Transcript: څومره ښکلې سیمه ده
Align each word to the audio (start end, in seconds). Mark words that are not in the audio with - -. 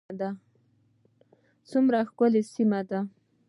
څومره 1.69 1.99
ښکلې 2.09 2.41
سیمه 2.53 2.81
ده 2.89 2.99